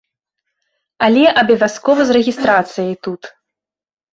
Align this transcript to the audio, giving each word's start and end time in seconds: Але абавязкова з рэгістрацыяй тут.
Але 1.09 1.23
абавязкова 1.41 2.01
з 2.07 2.11
рэгістрацыяй 2.17 2.93
тут. 3.09 3.21